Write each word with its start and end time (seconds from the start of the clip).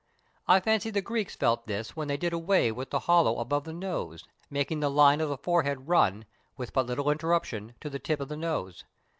I 0.47 0.59
fancy 0.59 0.89
the 0.89 1.03
Greeks 1.03 1.35
felt 1.35 1.67
this 1.67 1.95
when 1.95 2.07
they 2.07 2.17
did 2.17 2.33
away 2.33 2.71
with 2.71 2.89
the 2.89 3.01
hollow 3.01 3.37
above 3.37 3.65
the 3.65 3.71
nose, 3.71 4.23
making 4.49 4.79
the 4.79 4.89
line 4.89 5.21
of 5.21 5.29
the 5.29 5.37
forehead 5.37 5.87
run, 5.87 6.25
with 6.57 6.73
but 6.73 6.87
little 6.87 7.11
interruption, 7.11 7.75
to 7.81 7.87
the 7.87 7.99
tip 7.99 8.19
of 8.19 8.27
the 8.29 8.35
nose. 8.35 8.83